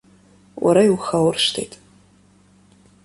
[0.63, 1.73] Уара иухауршҭит.